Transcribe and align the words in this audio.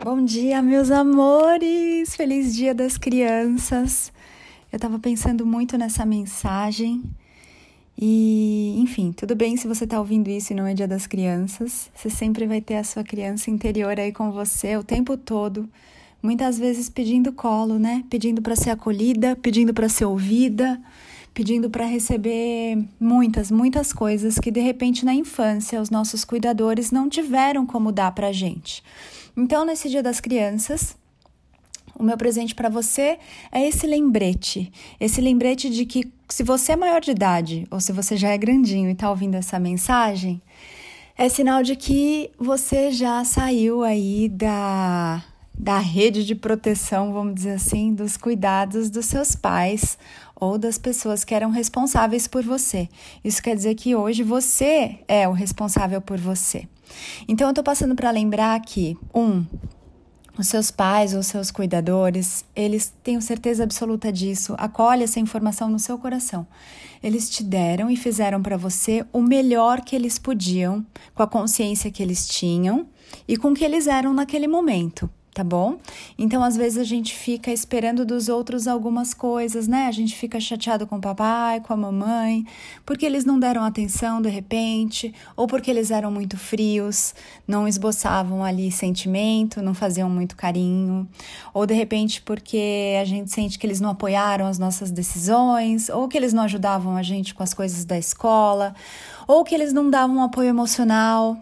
Bom 0.00 0.24
dia, 0.24 0.62
meus 0.62 0.92
amores! 0.92 2.14
Feliz 2.14 2.54
Dia 2.54 2.72
das 2.72 2.96
Crianças! 2.96 4.12
Eu 4.70 4.76
estava 4.76 4.96
pensando 4.96 5.44
muito 5.44 5.76
nessa 5.76 6.06
mensagem 6.06 7.02
e, 8.00 8.76
enfim, 8.78 9.10
tudo 9.10 9.34
bem 9.34 9.56
se 9.56 9.66
você 9.66 9.82
está 9.82 9.98
ouvindo 9.98 10.28
isso 10.28 10.52
e 10.52 10.56
não 10.56 10.68
é 10.68 10.72
Dia 10.72 10.86
das 10.86 11.08
Crianças. 11.08 11.90
Você 11.92 12.08
sempre 12.08 12.46
vai 12.46 12.60
ter 12.60 12.76
a 12.76 12.84
sua 12.84 13.02
criança 13.02 13.50
interior 13.50 13.98
aí 13.98 14.12
com 14.12 14.30
você 14.30 14.76
o 14.76 14.84
tempo 14.84 15.16
todo, 15.16 15.68
muitas 16.22 16.60
vezes 16.60 16.88
pedindo 16.88 17.32
colo, 17.32 17.76
né? 17.76 18.04
Pedindo 18.08 18.40
para 18.40 18.54
ser 18.54 18.70
acolhida, 18.70 19.34
pedindo 19.34 19.74
para 19.74 19.88
ser 19.88 20.04
ouvida, 20.04 20.80
pedindo 21.38 21.70
para 21.70 21.84
receber 21.84 22.84
muitas, 22.98 23.48
muitas 23.48 23.92
coisas 23.92 24.40
que 24.40 24.50
de 24.50 24.58
repente 24.58 25.04
na 25.04 25.14
infância 25.14 25.80
os 25.80 25.88
nossos 25.88 26.24
cuidadores 26.24 26.90
não 26.90 27.08
tiveram 27.08 27.64
como 27.64 27.92
dar 27.92 28.10
para 28.10 28.32
gente. 28.32 28.82
Então, 29.36 29.64
nesse 29.64 29.88
Dia 29.88 30.02
das 30.02 30.18
Crianças, 30.18 30.96
o 31.96 32.02
meu 32.02 32.16
presente 32.16 32.56
para 32.56 32.68
você 32.68 33.20
é 33.52 33.68
esse 33.68 33.86
lembrete. 33.86 34.72
Esse 34.98 35.20
lembrete 35.20 35.70
de 35.70 35.86
que 35.86 36.12
se 36.28 36.42
você 36.42 36.72
é 36.72 36.76
maior 36.76 37.00
de 37.00 37.12
idade 37.12 37.68
ou 37.70 37.78
se 37.78 37.92
você 37.92 38.16
já 38.16 38.30
é 38.30 38.36
grandinho 38.36 38.88
e 38.88 38.92
está 38.92 39.08
ouvindo 39.08 39.36
essa 39.36 39.60
mensagem, 39.60 40.42
é 41.16 41.28
sinal 41.28 41.62
de 41.62 41.76
que 41.76 42.32
você 42.36 42.90
já 42.90 43.22
saiu 43.22 43.84
aí 43.84 44.28
da, 44.28 45.22
da 45.56 45.78
rede 45.78 46.24
de 46.24 46.34
proteção, 46.34 47.12
vamos 47.12 47.34
dizer 47.34 47.52
assim, 47.52 47.92
dos 47.92 48.16
cuidados 48.16 48.90
dos 48.90 49.06
seus 49.06 49.36
pais 49.36 49.96
ou 50.40 50.58
das 50.58 50.78
pessoas 50.78 51.24
que 51.24 51.34
eram 51.34 51.50
responsáveis 51.50 52.26
por 52.26 52.42
você. 52.42 52.88
Isso 53.24 53.42
quer 53.42 53.56
dizer 53.56 53.74
que 53.74 53.94
hoje 53.94 54.22
você 54.22 55.00
é 55.08 55.28
o 55.28 55.32
responsável 55.32 56.00
por 56.00 56.18
você. 56.18 56.68
Então, 57.26 57.48
eu 57.48 57.50
estou 57.50 57.64
passando 57.64 57.94
para 57.94 58.10
lembrar 58.10 58.58
que, 58.60 58.96
um, 59.14 59.44
os 60.38 60.46
seus 60.46 60.70
pais 60.70 61.14
ou 61.14 61.22
seus 61.22 61.50
cuidadores, 61.50 62.44
eles 62.54 62.92
tenham 63.02 63.20
certeza 63.20 63.64
absoluta 63.64 64.12
disso, 64.12 64.54
acolhe 64.56 65.02
essa 65.02 65.20
informação 65.20 65.68
no 65.68 65.78
seu 65.78 65.98
coração. 65.98 66.46
Eles 67.02 67.28
te 67.28 67.42
deram 67.42 67.90
e 67.90 67.96
fizeram 67.96 68.42
para 68.42 68.56
você 68.56 69.04
o 69.12 69.20
melhor 69.20 69.82
que 69.82 69.94
eles 69.94 70.18
podiam, 70.18 70.86
com 71.14 71.22
a 71.22 71.26
consciência 71.26 71.90
que 71.90 72.02
eles 72.02 72.26
tinham 72.26 72.86
e 73.26 73.36
com 73.36 73.50
o 73.50 73.54
que 73.54 73.64
eles 73.64 73.86
eram 73.86 74.14
naquele 74.14 74.46
momento 74.46 75.10
tá 75.38 75.44
bom? 75.44 75.76
Então, 76.18 76.42
às 76.42 76.56
vezes 76.56 76.78
a 76.78 76.82
gente 76.82 77.14
fica 77.14 77.52
esperando 77.52 78.04
dos 78.04 78.28
outros 78.28 78.66
algumas 78.66 79.14
coisas, 79.14 79.68
né? 79.68 79.86
A 79.86 79.92
gente 79.92 80.16
fica 80.16 80.40
chateado 80.40 80.84
com 80.84 80.96
o 80.96 81.00
papai, 81.00 81.60
com 81.60 81.72
a 81.72 81.76
mamãe, 81.76 82.44
porque 82.84 83.06
eles 83.06 83.24
não 83.24 83.38
deram 83.38 83.62
atenção 83.62 84.20
de 84.20 84.28
repente, 84.28 85.14
ou 85.36 85.46
porque 85.46 85.70
eles 85.70 85.92
eram 85.92 86.10
muito 86.10 86.36
frios, 86.36 87.14
não 87.46 87.68
esboçavam 87.68 88.42
ali 88.42 88.72
sentimento, 88.72 89.62
não 89.62 89.74
faziam 89.74 90.10
muito 90.10 90.34
carinho, 90.34 91.08
ou 91.54 91.64
de 91.64 91.74
repente 91.74 92.20
porque 92.20 92.96
a 93.00 93.04
gente 93.04 93.30
sente 93.30 93.60
que 93.60 93.64
eles 93.66 93.80
não 93.80 93.90
apoiaram 93.90 94.44
as 94.44 94.58
nossas 94.58 94.90
decisões, 94.90 95.88
ou 95.88 96.08
que 96.08 96.16
eles 96.16 96.32
não 96.32 96.42
ajudavam 96.42 96.96
a 96.96 97.02
gente 97.04 97.32
com 97.32 97.44
as 97.44 97.54
coisas 97.54 97.84
da 97.84 97.96
escola, 97.96 98.74
ou 99.28 99.44
que 99.44 99.54
eles 99.54 99.72
não 99.72 99.88
davam 99.88 100.20
apoio 100.20 100.48
emocional, 100.48 101.36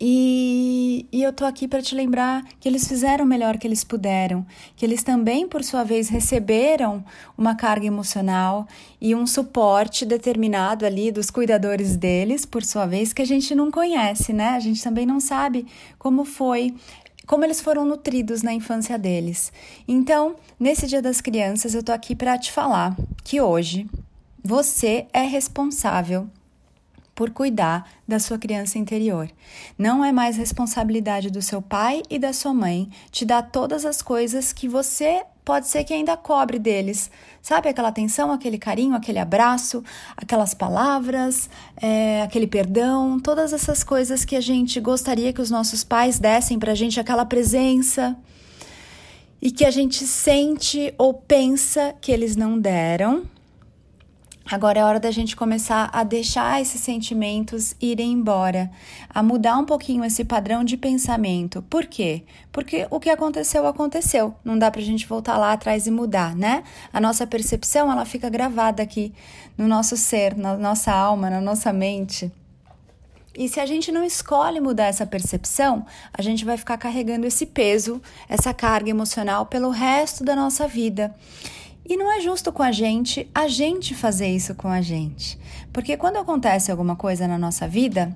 e, 0.00 1.06
e 1.10 1.22
eu 1.22 1.32
tô 1.32 1.44
aqui 1.44 1.66
para 1.66 1.82
te 1.82 1.94
lembrar 1.94 2.44
que 2.60 2.68
eles 2.68 2.86
fizeram 2.86 3.24
o 3.24 3.28
melhor 3.28 3.58
que 3.58 3.66
eles 3.66 3.82
puderam, 3.82 4.46
que 4.76 4.86
eles 4.86 5.02
também, 5.02 5.48
por 5.48 5.64
sua 5.64 5.82
vez, 5.82 6.08
receberam 6.08 7.04
uma 7.36 7.56
carga 7.56 7.86
emocional 7.86 8.66
e 9.00 9.14
um 9.14 9.26
suporte 9.26 10.06
determinado 10.06 10.86
ali 10.86 11.10
dos 11.10 11.30
cuidadores 11.30 11.96
deles, 11.96 12.46
por 12.46 12.64
sua 12.64 12.86
vez, 12.86 13.12
que 13.12 13.22
a 13.22 13.26
gente 13.26 13.54
não 13.56 13.72
conhece, 13.72 14.32
né? 14.32 14.50
A 14.50 14.60
gente 14.60 14.82
também 14.82 15.04
não 15.04 15.18
sabe 15.18 15.66
como 15.98 16.24
foi 16.24 16.74
como 17.26 17.44
eles 17.44 17.60
foram 17.60 17.84
nutridos 17.84 18.42
na 18.42 18.54
infância 18.54 18.98
deles. 18.98 19.52
Então, 19.86 20.36
nesse 20.58 20.86
Dia 20.86 21.02
das 21.02 21.20
Crianças, 21.20 21.74
eu 21.74 21.82
tô 21.82 21.92
aqui 21.92 22.16
para 22.16 22.38
te 22.38 22.50
falar 22.50 22.96
que 23.22 23.38
hoje 23.38 23.86
você 24.42 25.06
é 25.12 25.20
responsável 25.24 26.26
por 27.18 27.30
cuidar 27.30 27.84
da 28.06 28.20
sua 28.20 28.38
criança 28.38 28.78
interior. 28.78 29.28
Não 29.76 30.04
é 30.04 30.12
mais 30.12 30.36
responsabilidade 30.36 31.30
do 31.30 31.42
seu 31.42 31.60
pai 31.60 32.00
e 32.08 32.16
da 32.16 32.32
sua 32.32 32.54
mãe 32.54 32.88
te 33.10 33.24
dar 33.24 33.42
todas 33.42 33.84
as 33.84 34.00
coisas 34.00 34.52
que 34.52 34.68
você 34.68 35.24
pode 35.44 35.66
ser 35.66 35.82
que 35.82 35.92
ainda 35.92 36.16
cobre 36.16 36.60
deles. 36.60 37.10
Sabe 37.42 37.70
aquela 37.70 37.88
atenção, 37.88 38.30
aquele 38.30 38.56
carinho, 38.56 38.94
aquele 38.94 39.18
abraço, 39.18 39.82
aquelas 40.16 40.54
palavras, 40.54 41.50
é, 41.82 42.22
aquele 42.22 42.46
perdão, 42.46 43.18
todas 43.18 43.52
essas 43.52 43.82
coisas 43.82 44.24
que 44.24 44.36
a 44.36 44.40
gente 44.40 44.78
gostaria 44.78 45.32
que 45.32 45.42
os 45.42 45.50
nossos 45.50 45.82
pais 45.82 46.20
dessem 46.20 46.56
pra 46.56 46.72
gente, 46.72 47.00
aquela 47.00 47.26
presença. 47.26 48.16
E 49.42 49.50
que 49.50 49.64
a 49.64 49.72
gente 49.72 50.06
sente 50.06 50.94
ou 50.96 51.14
pensa 51.14 51.96
que 52.00 52.12
eles 52.12 52.36
não 52.36 52.60
deram, 52.60 53.24
Agora 54.50 54.80
é 54.80 54.84
hora 54.84 54.98
da 54.98 55.10
gente 55.10 55.36
começar 55.36 55.90
a 55.92 56.02
deixar 56.02 56.62
esses 56.62 56.80
sentimentos 56.80 57.76
irem 57.78 58.12
embora, 58.12 58.70
a 59.10 59.22
mudar 59.22 59.58
um 59.58 59.66
pouquinho 59.66 60.02
esse 60.02 60.24
padrão 60.24 60.64
de 60.64 60.74
pensamento. 60.74 61.60
Por 61.68 61.84
quê? 61.84 62.22
Porque 62.50 62.86
o 62.90 62.98
que 62.98 63.10
aconteceu, 63.10 63.66
aconteceu. 63.66 64.34
Não 64.42 64.58
dá 64.58 64.70
pra 64.70 64.80
gente 64.80 65.06
voltar 65.06 65.36
lá 65.36 65.52
atrás 65.52 65.86
e 65.86 65.90
mudar, 65.90 66.34
né? 66.34 66.64
A 66.90 66.98
nossa 66.98 67.26
percepção, 67.26 67.92
ela 67.92 68.06
fica 68.06 68.30
gravada 68.30 68.82
aqui 68.82 69.12
no 69.56 69.68
nosso 69.68 69.98
ser, 69.98 70.34
na 70.34 70.56
nossa 70.56 70.92
alma, 70.92 71.28
na 71.28 71.42
nossa 71.42 71.70
mente. 71.70 72.32
E 73.36 73.50
se 73.50 73.60
a 73.60 73.66
gente 73.66 73.92
não 73.92 74.02
escolhe 74.02 74.60
mudar 74.60 74.86
essa 74.86 75.06
percepção, 75.06 75.84
a 76.12 76.22
gente 76.22 76.44
vai 76.46 76.56
ficar 76.56 76.78
carregando 76.78 77.26
esse 77.26 77.44
peso, 77.44 78.00
essa 78.26 78.54
carga 78.54 78.88
emocional 78.88 79.44
pelo 79.44 79.68
resto 79.68 80.24
da 80.24 80.34
nossa 80.34 80.66
vida. 80.66 81.14
E 81.88 81.96
não 81.96 82.12
é 82.12 82.20
justo 82.20 82.52
com 82.52 82.62
a 82.62 82.70
gente 82.70 83.30
a 83.34 83.48
gente 83.48 83.94
fazer 83.94 84.28
isso 84.28 84.54
com 84.54 84.68
a 84.68 84.82
gente. 84.82 85.38
Porque 85.72 85.96
quando 85.96 86.18
acontece 86.18 86.70
alguma 86.70 86.94
coisa 86.94 87.26
na 87.26 87.38
nossa 87.38 87.66
vida, 87.66 88.14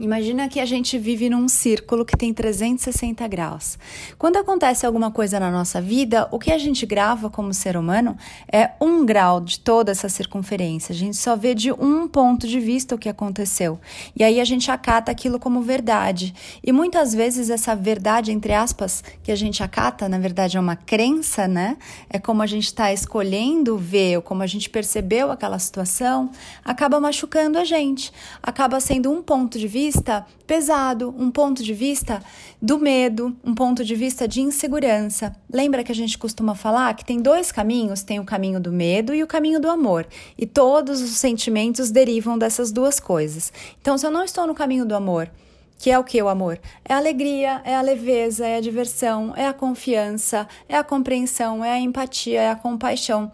Imagina 0.00 0.48
que 0.48 0.58
a 0.58 0.64
gente 0.64 0.98
vive 0.98 1.28
num 1.28 1.46
círculo 1.46 2.06
que 2.06 2.16
tem 2.16 2.32
360 2.32 3.28
graus. 3.28 3.78
Quando 4.16 4.38
acontece 4.38 4.86
alguma 4.86 5.10
coisa 5.10 5.38
na 5.38 5.50
nossa 5.50 5.78
vida, 5.78 6.26
o 6.30 6.38
que 6.38 6.50
a 6.50 6.56
gente 6.56 6.86
grava 6.86 7.28
como 7.28 7.52
ser 7.52 7.76
humano 7.76 8.16
é 8.50 8.70
um 8.80 9.04
grau 9.04 9.42
de 9.42 9.60
toda 9.60 9.92
essa 9.92 10.08
circunferência. 10.08 10.94
A 10.94 10.96
gente 10.96 11.18
só 11.18 11.36
vê 11.36 11.54
de 11.54 11.70
um 11.70 12.08
ponto 12.08 12.48
de 12.48 12.58
vista 12.58 12.94
o 12.94 12.98
que 12.98 13.10
aconteceu. 13.10 13.78
E 14.16 14.24
aí 14.24 14.40
a 14.40 14.44
gente 14.46 14.70
acata 14.70 15.12
aquilo 15.12 15.38
como 15.38 15.60
verdade. 15.60 16.32
E 16.64 16.72
muitas 16.72 17.14
vezes 17.14 17.50
essa 17.50 17.76
verdade, 17.76 18.32
entre 18.32 18.54
aspas, 18.54 19.04
que 19.22 19.30
a 19.30 19.36
gente 19.36 19.62
acata, 19.62 20.08
na 20.08 20.18
verdade 20.18 20.56
é 20.56 20.60
uma 20.60 20.76
crença, 20.76 21.46
né? 21.46 21.76
É 22.08 22.18
como 22.18 22.40
a 22.40 22.46
gente 22.46 22.64
está 22.64 22.90
escolhendo 22.90 23.76
ver, 23.76 24.16
ou 24.16 24.22
como 24.22 24.42
a 24.42 24.46
gente 24.46 24.70
percebeu 24.70 25.30
aquela 25.30 25.58
situação, 25.58 26.30
acaba 26.64 26.98
machucando 26.98 27.58
a 27.58 27.64
gente. 27.66 28.10
Acaba 28.42 28.80
sendo 28.80 29.12
um 29.12 29.22
ponto 29.22 29.58
de 29.58 29.68
vista 29.68 29.89
vista 29.90 30.24
pesado, 30.46 31.12
um 31.18 31.32
ponto 31.32 31.64
de 31.64 31.74
vista 31.74 32.22
do 32.62 32.78
medo, 32.78 33.36
um 33.44 33.52
ponto 33.56 33.84
de 33.84 33.96
vista 33.96 34.28
de 34.28 34.40
insegurança. 34.40 35.34
Lembra 35.52 35.82
que 35.82 35.90
a 35.90 35.94
gente 35.94 36.16
costuma 36.16 36.54
falar 36.54 36.94
que 36.94 37.04
tem 37.04 37.20
dois 37.20 37.50
caminhos: 37.50 38.04
tem 38.04 38.20
o 38.20 38.24
caminho 38.24 38.60
do 38.60 38.70
medo 38.70 39.12
e 39.12 39.20
o 39.20 39.26
caminho 39.26 39.58
do 39.58 39.68
amor. 39.68 40.06
E 40.38 40.46
todos 40.46 41.02
os 41.02 41.10
sentimentos 41.10 41.90
derivam 41.90 42.38
dessas 42.38 42.70
duas 42.70 43.00
coisas. 43.00 43.52
Então, 43.80 43.98
se 43.98 44.06
eu 44.06 44.12
não 44.12 44.22
estou 44.22 44.46
no 44.46 44.54
caminho 44.54 44.86
do 44.86 44.94
amor, 44.94 45.28
que 45.76 45.90
é 45.90 45.98
o 45.98 46.04
que 46.04 46.22
o 46.22 46.28
amor? 46.28 46.60
É 46.84 46.94
a 46.94 46.98
alegria, 46.98 47.60
é 47.64 47.74
a 47.74 47.80
leveza, 47.80 48.46
é 48.46 48.58
a 48.58 48.60
diversão, 48.60 49.34
é 49.36 49.48
a 49.48 49.52
confiança, 49.52 50.46
é 50.68 50.76
a 50.76 50.84
compreensão, 50.84 51.64
é 51.64 51.72
a 51.72 51.80
empatia, 51.80 52.42
é 52.42 52.50
a 52.50 52.54
compaixão. 52.54 53.32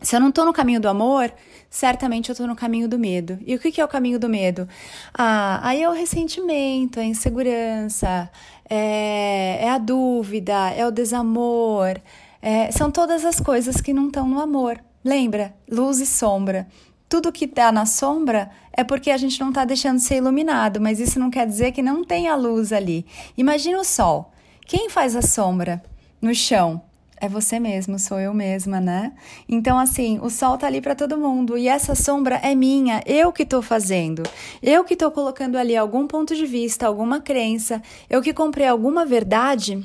Se 0.00 0.14
eu 0.14 0.20
não 0.20 0.28
estou 0.28 0.44
no 0.44 0.52
caminho 0.52 0.80
do 0.80 0.88
amor, 0.88 1.32
certamente 1.68 2.28
eu 2.28 2.32
estou 2.32 2.46
no 2.46 2.54
caminho 2.54 2.88
do 2.88 2.98
medo. 2.98 3.38
E 3.44 3.54
o 3.54 3.58
que, 3.58 3.72
que 3.72 3.80
é 3.80 3.84
o 3.84 3.88
caminho 3.88 4.18
do 4.18 4.28
medo? 4.28 4.68
Ah, 5.12 5.60
aí 5.62 5.82
é 5.82 5.88
o 5.88 5.92
ressentimento, 5.92 7.00
é 7.00 7.02
a 7.02 7.06
insegurança, 7.06 8.30
é, 8.68 9.58
é 9.60 9.70
a 9.70 9.78
dúvida, 9.78 10.70
é 10.70 10.86
o 10.86 10.92
desamor. 10.92 12.00
É, 12.40 12.70
são 12.70 12.90
todas 12.90 13.24
as 13.24 13.40
coisas 13.40 13.80
que 13.80 13.92
não 13.92 14.06
estão 14.06 14.28
no 14.28 14.40
amor. 14.40 14.80
Lembra? 15.04 15.54
Luz 15.68 15.98
e 15.98 16.06
sombra. 16.06 16.68
Tudo 17.08 17.32
que 17.32 17.46
está 17.46 17.72
na 17.72 17.86
sombra 17.86 18.50
é 18.72 18.84
porque 18.84 19.10
a 19.10 19.16
gente 19.16 19.40
não 19.40 19.48
está 19.48 19.64
deixando 19.64 19.98
ser 19.98 20.16
iluminado, 20.16 20.80
mas 20.80 21.00
isso 21.00 21.18
não 21.18 21.30
quer 21.30 21.46
dizer 21.46 21.72
que 21.72 21.82
não 21.82 22.04
tem 22.04 22.28
a 22.28 22.36
luz 22.36 22.72
ali. 22.72 23.04
Imagina 23.36 23.80
o 23.80 23.84
sol. 23.84 24.30
Quem 24.66 24.90
faz 24.90 25.16
a 25.16 25.22
sombra 25.22 25.82
no 26.20 26.34
chão? 26.34 26.82
É 27.20 27.28
você 27.28 27.58
mesmo, 27.58 27.98
sou 27.98 28.18
eu 28.18 28.32
mesma, 28.32 28.80
né? 28.80 29.12
Então, 29.48 29.78
assim, 29.78 30.18
o 30.22 30.30
sol 30.30 30.56
tá 30.56 30.66
ali 30.66 30.80
para 30.80 30.94
todo 30.94 31.18
mundo 31.18 31.56
e 31.56 31.68
essa 31.68 31.94
sombra 31.94 32.36
é 32.36 32.54
minha, 32.54 33.02
eu 33.06 33.32
que 33.32 33.44
tô 33.44 33.60
fazendo, 33.60 34.22
eu 34.62 34.84
que 34.84 34.96
tô 34.96 35.10
colocando 35.10 35.56
ali 35.56 35.76
algum 35.76 36.06
ponto 36.06 36.34
de 36.34 36.46
vista, 36.46 36.86
alguma 36.86 37.20
crença, 37.20 37.82
eu 38.08 38.22
que 38.22 38.32
comprei 38.32 38.66
alguma 38.66 39.04
verdade 39.04 39.84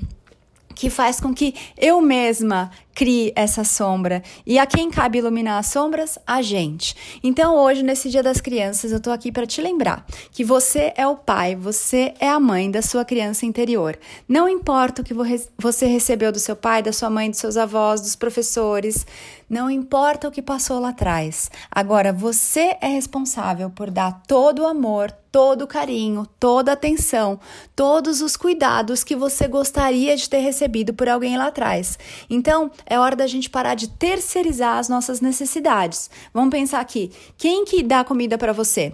que 0.75 0.89
faz 0.89 1.19
com 1.19 1.33
que 1.33 1.53
eu 1.77 2.01
mesma 2.01 2.71
crie 2.93 3.33
essa 3.35 3.63
sombra. 3.63 4.23
E 4.45 4.59
a 4.59 4.65
quem 4.65 4.89
cabe 4.89 5.17
iluminar 5.17 5.59
as 5.59 5.67
sombras? 5.67 6.17
A 6.25 6.41
gente. 6.41 6.95
Então, 7.23 7.55
hoje, 7.55 7.83
nesse 7.83 8.09
Dia 8.09 8.23
das 8.23 8.39
Crianças, 8.39 8.91
eu 8.91 8.99
tô 8.99 9.11
aqui 9.11 9.31
para 9.31 9.45
te 9.45 9.61
lembrar 9.61 10.05
que 10.31 10.43
você 10.43 10.93
é 10.95 11.07
o 11.07 11.15
pai, 11.15 11.55
você 11.55 12.13
é 12.19 12.29
a 12.29 12.39
mãe 12.39 12.69
da 12.69 12.81
sua 12.81 13.03
criança 13.03 13.45
interior. 13.45 13.97
Não 14.27 14.47
importa 14.47 15.01
o 15.01 15.05
que 15.05 15.13
você 15.57 15.85
recebeu 15.85 16.31
do 16.31 16.39
seu 16.39 16.55
pai, 16.55 16.83
da 16.83 16.93
sua 16.93 17.09
mãe, 17.09 17.29
dos 17.29 17.39
seus 17.39 17.57
avós, 17.57 18.01
dos 18.01 18.15
professores, 18.15 19.05
não 19.49 19.69
importa 19.69 20.27
o 20.27 20.31
que 20.31 20.41
passou 20.41 20.79
lá 20.79 20.89
atrás. 20.89 21.51
Agora, 21.69 22.11
você 22.11 22.75
é 22.81 22.87
responsável 22.87 23.69
por 23.69 23.91
dar 23.91 24.23
todo 24.27 24.63
o 24.63 24.67
amor, 24.67 25.11
todo 25.31 25.63
o 25.63 25.67
carinho, 25.67 26.27
toda 26.39 26.71
a 26.71 26.73
atenção, 26.73 27.39
todos 27.75 28.21
os 28.21 28.35
cuidados 28.35 29.03
que 29.03 29.15
você 29.15 29.47
gostaria 29.47 30.15
de 30.15 30.29
ter 30.29 30.39
recebido 30.39 30.93
por 30.93 31.07
alguém 31.09 31.37
lá 31.37 31.47
atrás. 31.47 31.99
Então, 32.29 32.71
é 32.85 32.99
hora 32.99 33.15
da 33.15 33.27
gente 33.27 33.49
parar 33.49 33.75
de 33.75 33.87
terceirizar 33.89 34.77
as 34.77 34.89
nossas 34.89 35.21
necessidades. 35.21 36.09
Vamos 36.33 36.51
pensar 36.51 36.79
aqui, 36.79 37.11
quem 37.37 37.65
que 37.65 37.83
dá 37.83 38.03
comida 38.03 38.37
para 38.37 38.53
você? 38.53 38.93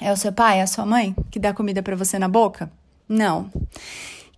É 0.00 0.12
o 0.12 0.16
seu 0.16 0.32
pai, 0.32 0.58
é 0.58 0.62
a 0.62 0.66
sua 0.66 0.86
mãe 0.86 1.14
que 1.30 1.38
dá 1.38 1.52
comida 1.52 1.82
para 1.82 1.96
você 1.96 2.18
na 2.18 2.28
boca? 2.28 2.70
Não. 3.08 3.50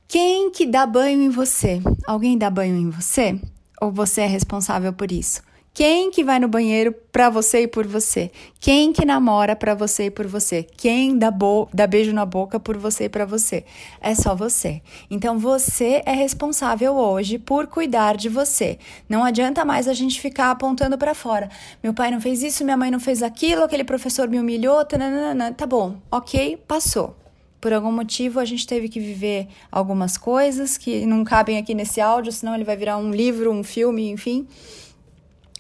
Quem 0.09 0.51
que 0.51 0.67
dá 0.67 0.85
banho 0.85 1.23
em 1.23 1.31
você? 1.31 1.81
Alguém 2.07 2.37
dá 2.37 2.51
banho 2.51 2.77
em 2.77 2.91
você? 2.91 3.41
Ou 3.81 3.91
você 3.91 4.23
é 4.23 4.27
responsável 4.27 4.93
por 4.93 5.11
isso? 5.11 5.43
Quem 5.75 6.11
que 6.11 6.23
vai 6.23 6.39
no 6.39 6.49
banheiro 6.49 6.93
para 7.11 7.31
você 7.31 7.63
e 7.63 7.67
por 7.67 7.87
você? 7.87 8.31
Quem 8.61 8.93
que 8.93 9.07
namora 9.07 9.57
para 9.57 9.75
você 9.75 10.05
e 10.05 10.11
por 10.11 10.27
você? 10.27 10.67
Quem 10.77 11.17
dá, 11.17 11.33
dá 11.73 11.87
beijo 11.87 12.13
na 12.13 12.27
boca 12.27 12.61
por 12.61 12.77
você 12.77 13.05
e 13.05 13.09
para 13.09 13.25
você? 13.25 13.65
É 13.99 14.15
só 14.15 14.35
você. 14.35 14.83
Então 15.11 15.39
você 15.39 16.03
é 16.05 16.13
responsável 16.13 16.95
hoje 16.95 17.39
por 17.39 17.67
cuidar 17.69 18.19
de 18.19 18.29
você. 18.29 18.79
Não 19.09 19.25
adianta 19.25 19.65
mais 19.65 19.89
a 19.89 19.95
gente 19.95 20.21
ficar 20.21 20.51
apontando 20.51 20.99
para 20.99 21.15
fora. 21.15 21.49
Meu 21.83 21.95
pai 21.95 22.11
não 22.11 22.21
fez 22.21 22.43
isso, 22.43 22.65
minha 22.65 22.77
mãe 22.77 22.91
não 22.91 23.01
fez 23.01 23.23
aquilo, 23.23 23.65
aquele 23.65 23.85
professor 23.85 24.29
me 24.29 24.39
humilhou, 24.39 24.85
tananana. 24.85 25.55
tá 25.55 25.65
bom, 25.65 25.97
ok, 26.11 26.59
passou. 26.69 27.17
Por 27.59 27.73
algum 27.73 27.93
motivo 27.93 28.41
a 28.41 28.45
gente 28.45 28.67
teve 28.67 28.91
que 28.91 29.01
viver 29.01 29.49
algumas 29.71 30.19
coisas 30.19 30.77
que 30.77 31.07
não 31.07 31.25
cabem 31.25 31.57
aqui 31.57 31.75
nesse 31.75 31.99
áudio, 31.99 32.31
senão 32.31 32.55
ele 32.55 32.65
vai 32.65 32.77
virar 32.77 32.99
um 32.99 33.11
livro, 33.11 33.51
um 33.51 33.65
filme, 33.65 34.11
enfim. 34.11 34.47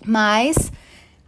Mas 0.06 0.72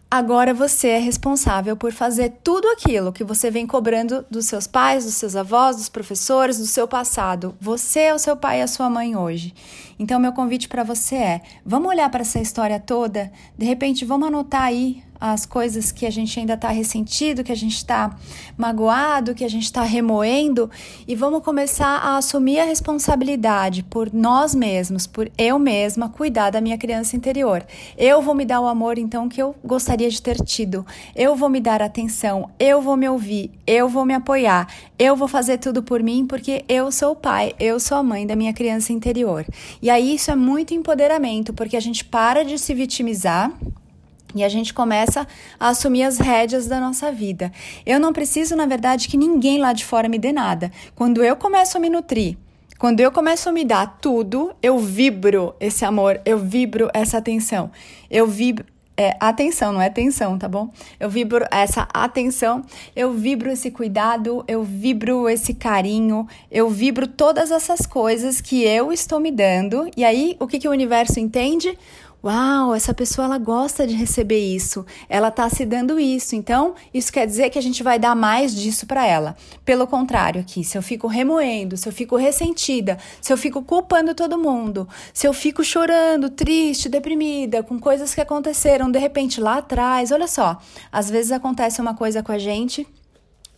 agora 0.09 0.53
você 0.53 0.89
é 0.89 0.99
responsável 0.99 1.75
por 1.75 1.91
fazer 1.91 2.33
tudo 2.43 2.67
aquilo 2.69 3.11
que 3.11 3.23
você 3.23 3.51
vem 3.51 3.67
cobrando 3.67 4.25
dos 4.29 4.45
seus 4.45 4.67
pais, 4.67 5.05
dos 5.05 5.15
seus 5.15 5.35
avós, 5.35 5.75
dos 5.75 5.89
professores, 5.89 6.57
do 6.57 6.65
seu 6.65 6.87
passado. 6.87 7.55
Você 7.59 8.01
é 8.01 8.13
o 8.13 8.19
seu 8.19 8.35
pai 8.37 8.59
e 8.59 8.61
a 8.61 8.67
sua 8.67 8.89
mãe 8.89 9.15
hoje. 9.15 9.53
Então, 9.99 10.19
meu 10.19 10.33
convite 10.33 10.67
para 10.67 10.83
você 10.83 11.15
é: 11.15 11.41
vamos 11.65 11.89
olhar 11.89 12.09
para 12.09 12.21
essa 12.21 12.39
história 12.39 12.79
toda? 12.79 13.31
De 13.57 13.65
repente, 13.65 14.05
vamos 14.05 14.27
anotar 14.27 14.63
aí 14.63 15.03
as 15.19 15.45
coisas 15.45 15.91
que 15.91 16.05
a 16.05 16.09
gente 16.09 16.39
ainda 16.39 16.53
está 16.53 16.69
ressentido, 16.69 17.43
que 17.43 17.51
a 17.51 17.55
gente 17.55 17.75
está 17.75 18.15
magoado, 18.57 19.35
que 19.35 19.43
a 19.43 19.49
gente 19.49 19.63
está 19.63 19.83
remoendo 19.83 20.69
e 21.07 21.15
vamos 21.15 21.43
começar 21.43 21.97
a 21.97 22.17
assumir 22.17 22.59
a 22.59 22.65
responsabilidade 22.65 23.83
por 23.83 24.13
nós 24.13 24.53
mesmos, 24.53 25.07
por 25.07 25.31
eu 25.37 25.57
mesma 25.59 26.09
cuidar 26.09 26.49
da 26.49 26.61
minha 26.61 26.77
criança 26.77 27.15
interior. 27.15 27.65
Eu 27.97 28.21
vou 28.21 28.35
me 28.35 28.45
dar 28.45 28.61
o 28.61 28.67
amor 28.67 28.97
então 28.97 29.29
que 29.29 29.41
eu 29.41 29.55
gostaria 29.63 30.09
de 30.09 30.21
ter 30.21 30.43
tido. 30.43 30.85
Eu 31.15 31.35
vou 31.35 31.49
me 31.49 31.59
dar 31.59 31.81
atenção, 31.81 32.49
eu 32.59 32.81
vou 32.81 32.97
me 32.97 33.07
ouvir, 33.07 33.51
eu 33.65 33.87
vou 33.89 34.05
me 34.05 34.13
apoiar, 34.13 34.67
eu 34.97 35.15
vou 35.15 35.27
fazer 35.27 35.57
tudo 35.57 35.83
por 35.83 36.01
mim 36.01 36.25
porque 36.25 36.63
eu 36.67 36.91
sou 36.91 37.11
o 37.11 37.15
pai, 37.15 37.53
eu 37.59 37.79
sou 37.79 37.97
a 37.97 38.03
mãe 38.03 38.25
da 38.25 38.35
minha 38.35 38.53
criança 38.53 38.93
interior. 38.93 39.45
E 39.81 39.89
aí 39.89 40.15
isso 40.15 40.31
é 40.31 40.35
muito 40.35 40.73
empoderamento, 40.73 41.53
porque 41.53 41.77
a 41.77 41.79
gente 41.79 42.03
para 42.05 42.43
de 42.43 42.57
se 42.57 42.73
vitimizar 42.73 43.51
e 44.35 44.43
a 44.43 44.49
gente 44.49 44.73
começa 44.73 45.25
a 45.59 45.69
assumir 45.69 46.03
as 46.03 46.19
rédeas 46.19 46.67
da 46.67 46.79
nossa 46.79 47.11
vida. 47.11 47.51
Eu 47.85 47.99
não 47.99 48.13
preciso, 48.13 48.55
na 48.55 48.65
verdade, 48.65 49.07
que 49.07 49.17
ninguém 49.17 49.57
lá 49.57 49.71
de 49.71 49.85
fora 49.85 50.09
me 50.09 50.19
dê 50.19 50.33
nada. 50.33 50.71
Quando 50.93 51.23
eu 51.23 51.35
começo 51.37 51.77
a 51.77 51.79
me 51.79 51.89
nutrir, 51.89 52.37
quando 52.77 52.99
eu 52.99 53.09
começo 53.09 53.47
a 53.47 53.53
me 53.53 53.63
dar 53.63 53.97
tudo, 54.01 54.53
eu 54.61 54.77
vibro 54.77 55.55
esse 55.61 55.85
amor, 55.85 56.19
eu 56.25 56.37
vibro 56.37 56.89
essa 56.93 57.17
atenção. 57.17 57.71
Eu 58.11 58.27
vibro. 58.27 58.65
É, 58.97 59.17
atenção, 59.19 59.73
não 59.73 59.81
é 59.81 59.87
atenção, 59.87 60.37
tá 60.37 60.47
bom? 60.47 60.69
Eu 60.97 61.09
vibro 61.09 61.45
essa 61.51 61.85
atenção, 61.93 62.63
eu 62.95 63.11
vibro 63.11 63.49
esse 63.49 63.69
cuidado, 63.69 64.45
eu 64.47 64.63
vibro 64.63 65.27
esse 65.27 65.53
carinho, 65.53 66.25
eu 66.49 66.69
vibro 66.69 67.05
todas 67.05 67.51
essas 67.51 67.85
coisas 67.85 68.39
que 68.39 68.63
eu 68.63 68.93
estou 68.93 69.19
me 69.19 69.31
dando. 69.31 69.89
E 69.97 70.05
aí, 70.05 70.37
o 70.39 70.47
que, 70.47 70.59
que 70.59 70.67
o 70.67 70.71
universo 70.71 71.19
entende? 71.19 71.77
Uau, 72.25 72.73
essa 72.73 72.91
pessoa 72.91 73.25
ela 73.25 73.37
gosta 73.37 73.85
de 73.85 73.93
receber 73.93 74.39
isso, 74.39 74.83
ela 75.07 75.27
está 75.27 75.47
se 75.47 75.63
dando 75.63 75.99
isso, 75.99 76.35
então 76.35 76.73
isso 76.91 77.13
quer 77.13 77.27
dizer 77.27 77.51
que 77.51 77.59
a 77.59 77.61
gente 77.61 77.83
vai 77.83 77.99
dar 77.99 78.15
mais 78.15 78.55
disso 78.55 78.87
para 78.87 79.05
ela. 79.05 79.37
Pelo 79.63 79.85
contrário, 79.85 80.41
aqui, 80.41 80.63
se 80.63 80.75
eu 80.75 80.81
fico 80.81 81.05
remoendo, 81.05 81.77
se 81.77 81.87
eu 81.87 81.93
fico 81.93 82.15
ressentida, 82.15 82.97
se 83.21 83.31
eu 83.31 83.37
fico 83.37 83.61
culpando 83.61 84.15
todo 84.15 84.39
mundo, 84.39 84.89
se 85.13 85.27
eu 85.27 85.33
fico 85.33 85.63
chorando, 85.63 86.27
triste, 86.27 86.89
deprimida, 86.89 87.61
com 87.61 87.79
coisas 87.79 88.15
que 88.15 88.21
aconteceram 88.21 88.89
de 88.89 88.97
repente 88.97 89.39
lá 89.39 89.57
atrás, 89.57 90.11
olha 90.11 90.27
só, 90.27 90.59
às 90.91 91.11
vezes 91.11 91.31
acontece 91.31 91.79
uma 91.79 91.93
coisa 91.93 92.23
com 92.23 92.31
a 92.31 92.39
gente 92.39 92.87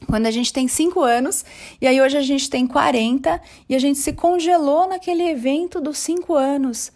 quando 0.07 0.25
a 0.25 0.31
gente 0.31 0.51
tem 0.51 0.67
5 0.67 0.99
anos 0.99 1.45
e 1.79 1.87
aí 1.87 2.01
hoje 2.01 2.17
a 2.17 2.21
gente 2.21 2.49
tem 2.49 2.67
40 2.67 3.41
e 3.69 3.75
a 3.75 3.79
gente 3.79 3.97
se 3.97 4.11
congelou 4.11 4.89
naquele 4.89 5.23
evento 5.23 5.79
dos 5.79 5.97
5 5.99 6.35
anos. 6.35 6.91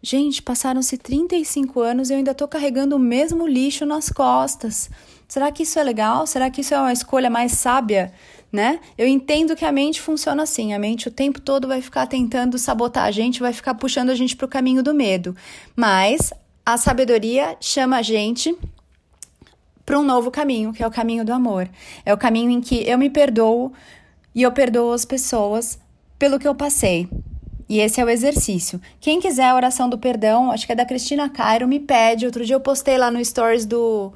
Gente, 0.00 0.40
passaram-se 0.40 0.96
35 0.96 1.80
anos 1.80 2.08
e 2.08 2.12
eu 2.12 2.18
ainda 2.18 2.30
estou 2.30 2.46
carregando 2.46 2.94
o 2.94 3.00
mesmo 3.00 3.46
lixo 3.46 3.84
nas 3.84 4.08
costas. 4.08 4.88
Será 5.26 5.50
que 5.50 5.64
isso 5.64 5.78
é 5.78 5.82
legal? 5.82 6.26
Será 6.26 6.48
que 6.50 6.60
isso 6.60 6.72
é 6.72 6.78
uma 6.78 6.92
escolha 6.92 7.28
mais 7.28 7.52
sábia? 7.52 8.12
Né? 8.50 8.80
Eu 8.96 9.06
entendo 9.06 9.56
que 9.56 9.64
a 9.64 9.72
mente 9.72 10.00
funciona 10.00 10.44
assim. 10.44 10.72
A 10.72 10.78
mente 10.78 11.08
o 11.08 11.10
tempo 11.10 11.40
todo 11.40 11.66
vai 11.66 11.82
ficar 11.82 12.06
tentando 12.06 12.56
sabotar 12.58 13.04
a 13.04 13.10
gente, 13.10 13.40
vai 13.40 13.52
ficar 13.52 13.74
puxando 13.74 14.10
a 14.10 14.14
gente 14.14 14.36
para 14.36 14.46
o 14.46 14.48
caminho 14.48 14.82
do 14.82 14.94
medo. 14.94 15.36
Mas 15.74 16.32
a 16.64 16.76
sabedoria 16.76 17.56
chama 17.60 17.96
a 17.96 18.02
gente 18.02 18.56
para 19.84 19.98
um 19.98 20.04
novo 20.04 20.30
caminho, 20.30 20.72
que 20.72 20.82
é 20.82 20.86
o 20.86 20.90
caminho 20.90 21.24
do 21.24 21.32
amor. 21.32 21.68
É 22.06 22.14
o 22.14 22.18
caminho 22.18 22.50
em 22.50 22.60
que 22.60 22.88
eu 22.88 22.96
me 22.96 23.10
perdoo 23.10 23.72
e 24.34 24.42
eu 24.42 24.52
perdoo 24.52 24.92
as 24.92 25.04
pessoas 25.04 25.78
pelo 26.18 26.38
que 26.38 26.46
eu 26.46 26.54
passei, 26.54 27.08
e 27.68 27.80
esse 27.80 28.00
é 28.00 28.04
o 28.04 28.08
exercício. 28.08 28.80
Quem 29.00 29.20
quiser 29.20 29.48
a 29.48 29.54
oração 29.54 29.88
do 29.88 29.98
perdão, 29.98 30.50
acho 30.50 30.66
que 30.66 30.72
é 30.72 30.76
da 30.76 30.86
Cristina 30.86 31.28
Cairo, 31.28 31.68
me 31.68 31.78
pede. 31.78 32.24
Outro 32.24 32.44
dia 32.44 32.56
eu 32.56 32.60
postei 32.60 32.96
lá 32.96 33.10
no 33.10 33.22
stories 33.22 33.66
do, 33.66 34.12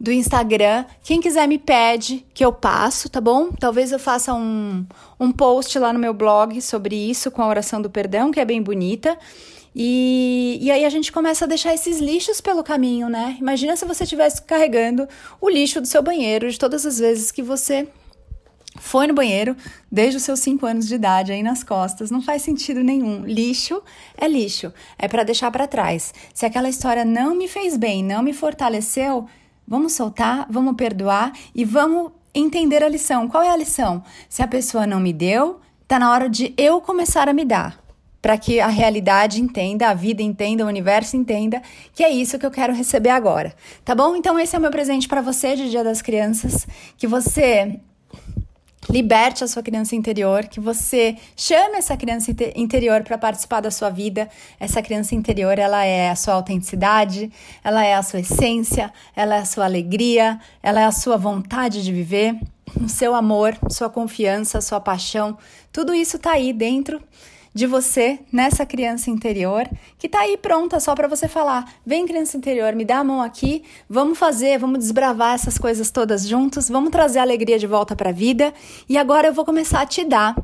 do 0.00 0.10
Instagram. 0.10 0.86
Quem 1.02 1.20
quiser 1.20 1.46
me 1.46 1.58
pede 1.58 2.24
que 2.32 2.44
eu 2.44 2.52
passo, 2.52 3.10
tá 3.10 3.20
bom? 3.20 3.50
Talvez 3.52 3.92
eu 3.92 3.98
faça 3.98 4.32
um, 4.32 4.86
um 5.20 5.30
post 5.30 5.78
lá 5.78 5.92
no 5.92 5.98
meu 5.98 6.14
blog 6.14 6.60
sobre 6.62 6.96
isso 6.96 7.30
com 7.30 7.42
a 7.42 7.48
oração 7.48 7.82
do 7.82 7.90
perdão, 7.90 8.30
que 8.30 8.40
é 8.40 8.44
bem 8.44 8.62
bonita. 8.62 9.18
E, 9.78 10.58
e 10.62 10.70
aí 10.70 10.86
a 10.86 10.88
gente 10.88 11.12
começa 11.12 11.44
a 11.44 11.48
deixar 11.48 11.74
esses 11.74 11.98
lixos 11.98 12.40
pelo 12.40 12.64
caminho, 12.64 13.10
né? 13.10 13.36
Imagina 13.38 13.76
se 13.76 13.84
você 13.84 14.04
estivesse 14.04 14.40
carregando 14.40 15.06
o 15.38 15.50
lixo 15.50 15.82
do 15.82 15.86
seu 15.86 16.02
banheiro 16.02 16.50
de 16.50 16.58
todas 16.58 16.86
as 16.86 16.98
vezes 16.98 17.30
que 17.30 17.42
você 17.42 17.86
foi 18.78 19.06
no 19.06 19.14
banheiro 19.14 19.56
desde 19.90 20.16
os 20.16 20.22
seus 20.22 20.40
5 20.40 20.66
anos 20.66 20.86
de 20.86 20.94
idade 20.94 21.32
aí 21.32 21.42
nas 21.42 21.62
costas, 21.62 22.10
não 22.10 22.22
faz 22.22 22.42
sentido 22.42 22.82
nenhum. 22.82 23.24
Lixo 23.24 23.82
é 24.16 24.28
lixo, 24.28 24.72
é 24.98 25.08
para 25.08 25.24
deixar 25.24 25.50
para 25.50 25.66
trás. 25.66 26.12
Se 26.34 26.46
aquela 26.46 26.68
história 26.68 27.04
não 27.04 27.34
me 27.34 27.48
fez 27.48 27.76
bem, 27.76 28.02
não 28.02 28.22
me 28.22 28.32
fortaleceu, 28.32 29.26
vamos 29.66 29.92
soltar, 29.92 30.46
vamos 30.50 30.76
perdoar 30.76 31.32
e 31.54 31.64
vamos 31.64 32.12
entender 32.34 32.82
a 32.82 32.88
lição. 32.88 33.28
Qual 33.28 33.42
é 33.42 33.50
a 33.50 33.56
lição? 33.56 34.04
Se 34.28 34.42
a 34.42 34.48
pessoa 34.48 34.86
não 34.86 35.00
me 35.00 35.12
deu, 35.12 35.60
tá 35.88 35.98
na 35.98 36.12
hora 36.12 36.28
de 36.28 36.52
eu 36.56 36.80
começar 36.80 37.28
a 37.28 37.32
me 37.32 37.44
dar. 37.44 37.84
Para 38.20 38.36
que 38.36 38.58
a 38.58 38.66
realidade 38.66 39.40
entenda, 39.40 39.88
a 39.88 39.94
vida 39.94 40.20
entenda, 40.20 40.64
o 40.64 40.68
universo 40.68 41.16
entenda 41.16 41.62
que 41.94 42.02
é 42.02 42.10
isso 42.10 42.38
que 42.38 42.44
eu 42.44 42.50
quero 42.50 42.74
receber 42.74 43.10
agora. 43.10 43.54
Tá 43.84 43.94
bom? 43.94 44.16
Então, 44.16 44.38
esse 44.38 44.56
é 44.56 44.58
o 44.58 44.62
meu 44.62 44.70
presente 44.70 45.06
para 45.06 45.20
você 45.20 45.54
de 45.54 45.70
Dia 45.70 45.84
das 45.84 46.02
Crianças. 46.02 46.66
Que 46.96 47.06
você 47.06 47.78
liberte 48.88 49.44
a 49.44 49.48
sua 49.48 49.62
criança 49.62 49.96
interior, 49.96 50.46
que 50.46 50.60
você 50.60 51.16
chame 51.36 51.76
essa 51.76 51.96
criança 51.96 52.30
interior 52.54 53.02
para 53.02 53.18
participar 53.18 53.60
da 53.60 53.70
sua 53.70 53.90
vida. 53.90 54.28
Essa 54.58 54.82
criança 54.82 55.14
interior, 55.14 55.58
ela 55.58 55.84
é 55.84 56.10
a 56.10 56.16
sua 56.16 56.34
autenticidade, 56.34 57.30
ela 57.62 57.84
é 57.84 57.94
a 57.94 58.02
sua 58.02 58.20
essência, 58.20 58.92
ela 59.14 59.36
é 59.36 59.38
a 59.40 59.44
sua 59.44 59.64
alegria, 59.64 60.40
ela 60.62 60.80
é 60.80 60.84
a 60.84 60.92
sua 60.92 61.16
vontade 61.16 61.82
de 61.82 61.92
viver, 61.92 62.38
o 62.80 62.88
seu 62.88 63.14
amor, 63.14 63.56
sua 63.70 63.90
confiança, 63.90 64.60
sua 64.60 64.80
paixão. 64.80 65.36
Tudo 65.72 65.94
isso 65.94 66.16
está 66.16 66.32
aí 66.32 66.52
dentro 66.52 67.02
de 67.56 67.66
você 67.66 68.18
nessa 68.30 68.66
criança 68.66 69.10
interior 69.10 69.66
que 69.96 70.10
tá 70.10 70.20
aí 70.20 70.36
pronta 70.36 70.78
só 70.78 70.94
para 70.94 71.08
você 71.08 71.26
falar: 71.26 71.64
vem, 71.86 72.06
criança 72.06 72.36
interior, 72.36 72.74
me 72.74 72.84
dá 72.84 72.98
a 72.98 73.04
mão 73.04 73.22
aqui, 73.22 73.64
vamos 73.88 74.18
fazer, 74.18 74.58
vamos 74.58 74.78
desbravar 74.78 75.34
essas 75.34 75.56
coisas 75.56 75.90
todas 75.90 76.28
juntos, 76.28 76.68
vamos 76.68 76.90
trazer 76.90 77.18
a 77.18 77.22
alegria 77.22 77.58
de 77.58 77.66
volta 77.66 77.96
para 77.96 78.10
a 78.10 78.12
vida 78.12 78.52
e 78.86 78.98
agora 78.98 79.28
eu 79.28 79.32
vou 79.32 79.42
começar 79.42 79.80
a 79.80 79.86
te 79.86 80.04
dar 80.04 80.36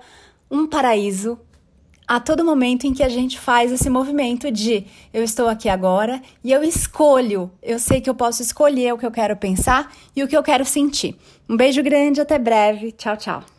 um 0.50 0.66
paraíso 0.66 1.38
a 2.06 2.20
todo 2.20 2.44
momento 2.44 2.86
em 2.86 2.92
que 2.92 3.02
a 3.02 3.08
gente 3.08 3.38
faz 3.38 3.72
esse 3.72 3.88
movimento 3.88 4.50
de 4.50 4.84
eu 5.12 5.22
estou 5.22 5.48
aqui 5.48 5.68
agora 5.68 6.20
e 6.42 6.52
eu 6.52 6.62
escolho, 6.62 7.50
eu 7.62 7.78
sei 7.78 8.00
que 8.00 8.10
eu 8.10 8.14
posso 8.14 8.42
escolher 8.42 8.92
o 8.92 8.98
que 8.98 9.06
eu 9.06 9.10
quero 9.10 9.36
pensar 9.36 9.90
e 10.14 10.22
o 10.22 10.28
que 10.28 10.36
eu 10.36 10.42
quero 10.42 10.64
sentir. 10.64 11.16
Um 11.48 11.56
beijo 11.56 11.82
grande, 11.82 12.20
até 12.20 12.38
breve. 12.38 12.92
Tchau, 12.92 13.16
tchau. 13.16 13.53